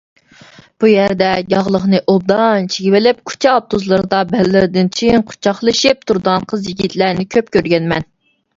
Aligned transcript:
بۇ 0.83 0.87
يەردە 0.91 1.27
ياغلىقنى 1.53 1.99
ئوبدان 2.13 2.65
چىگىۋېلىپ، 2.77 3.21
كۇچا 3.33 3.53
ئاپتوبۇسلىرىدا 3.59 4.23
بەللىرىدىن 4.33 4.91
چىڭ 4.97 5.29
قۇچاقلىشىپ 5.31 6.03
تۇرىدىغان 6.09 6.51
قىز-يىگىتلەرنى 6.55 7.31
كۆپ 7.37 7.57
كۆرگەنمەن. 7.59 8.11